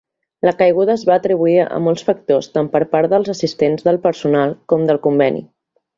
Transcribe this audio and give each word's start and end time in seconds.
La 0.47 0.53
caiguda 0.61 0.93
es 0.99 1.03
va 1.09 1.17
atribuir 1.21 1.59
a 1.65 1.77
molts 1.87 2.07
factors 2.09 2.49
tant 2.55 2.69
per 2.77 2.83
part 2.95 3.11
dels 3.13 3.29
assistents 3.35 3.89
del 3.89 4.01
personal 4.07 4.57
com 4.75 4.89
del 4.93 5.01
conveni. 5.09 5.45